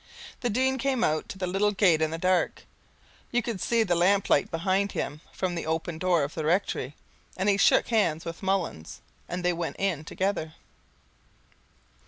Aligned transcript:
The 0.39 0.49
Dean 0.49 0.79
came 0.79 1.03
out 1.03 1.29
to 1.29 1.37
the 1.37 1.45
little 1.45 1.71
gate 1.73 2.01
in 2.01 2.09
the 2.09 2.17
dark, 2.17 2.63
you 3.29 3.43
could 3.43 3.61
see 3.61 3.83
the 3.83 3.93
lamplight 3.93 4.49
behind 4.49 4.93
him 4.93 5.21
from 5.31 5.53
the 5.53 5.67
open 5.67 5.99
door 5.99 6.23
of 6.23 6.33
the 6.33 6.43
rectory, 6.43 6.95
and 7.37 7.47
he 7.47 7.55
shook 7.57 7.89
hands 7.89 8.25
with 8.25 8.41
Mullins 8.41 9.01
and 9.29 9.45
they 9.45 9.53
went 9.53 9.75
in 9.77 10.03
together. 10.03 10.55